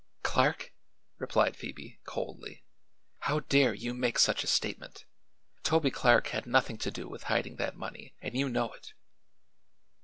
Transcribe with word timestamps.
"Clark?" 0.23 0.73
replied 1.19 1.55
Phoebe, 1.55 1.99
coldly. 2.05 2.63
"How 3.19 3.41
dare 3.41 3.71
you 3.75 3.93
make 3.93 4.17
such 4.17 4.43
a 4.43 4.47
statement? 4.47 5.05
Toby 5.61 5.91
Clark 5.91 6.29
had 6.29 6.47
nothing 6.47 6.79
to 6.79 6.89
do 6.89 7.07
with 7.07 7.21
hiding 7.29 7.57
that 7.57 7.77
money, 7.77 8.15
and 8.19 8.35
you 8.35 8.49
know 8.49 8.73
it." 8.73 8.93